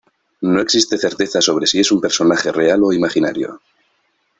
[0.53, 3.61] No existe certeza sobre si es un personaje real o imaginario.